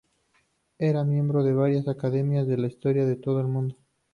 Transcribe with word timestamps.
Era 0.79 1.03
miembro 1.03 1.43
de 1.43 1.53
varias 1.53 1.87
academias 1.87 2.47
de 2.47 2.59
historia 2.67 3.05
de 3.05 3.17
todo 3.17 3.39
el 3.39 3.45
mundo. 3.45 3.75